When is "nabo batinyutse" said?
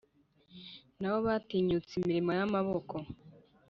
0.99-1.91